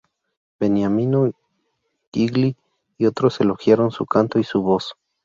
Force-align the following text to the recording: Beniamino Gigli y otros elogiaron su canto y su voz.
Beniamino 0.59 1.31
Gigli 2.11 2.55
y 2.97 3.05
otros 3.05 3.39
elogiaron 3.39 3.91
su 3.91 4.07
canto 4.07 4.39
y 4.39 4.43
su 4.43 4.63
voz. 4.63 4.93